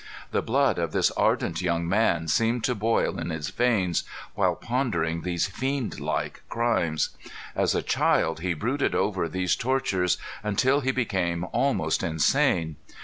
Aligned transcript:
The 0.31 0.41
blood 0.41 0.79
of 0.79 0.93
this 0.93 1.11
ardent 1.11 1.61
young 1.61 1.87
man 1.87 2.27
seemed 2.27 2.63
to 2.63 2.73
boil 2.73 3.19
in 3.19 3.29
his 3.29 3.49
veins, 3.51 4.03
while 4.33 4.55
pondering 4.55 5.21
these 5.21 5.45
fiend 5.45 5.99
like 5.99 6.41
crimes. 6.49 7.09
As 7.55 7.75
a 7.75 7.83
child 7.83 8.39
he 8.39 8.55
brooded 8.55 8.95
over 8.95 9.29
these 9.29 9.55
tortures 9.55 10.17
until 10.41 10.79
he 10.79 10.91
became 10.91 11.43
almost 11.53 12.01
insane. 12.01 12.77